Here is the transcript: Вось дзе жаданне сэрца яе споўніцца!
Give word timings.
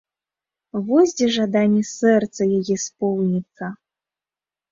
Вось 0.87 1.13
дзе 1.17 1.27
жаданне 1.35 1.83
сэрца 1.91 2.41
яе 2.61 2.77
споўніцца! 2.87 3.63